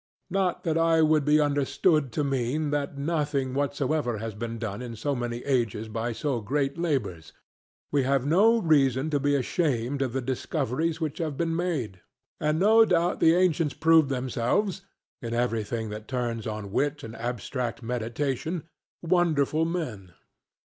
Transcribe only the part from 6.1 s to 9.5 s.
so great labours. We have no reason to be